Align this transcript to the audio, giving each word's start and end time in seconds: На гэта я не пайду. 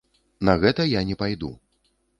На 0.49 0.55
гэта 0.63 0.87
я 0.99 1.05
не 1.11 1.19
пайду. 1.23 1.55